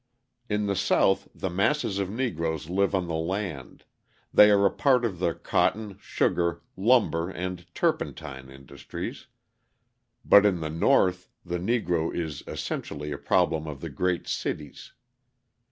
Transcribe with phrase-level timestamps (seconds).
[0.49, 3.83] In the South the masses of Negroes live on the land;
[4.33, 9.27] they are a part of the cotton, sugar, lumber and turpentine industries;
[10.25, 14.93] but in the North the Negro is essentially a problem of the great cities.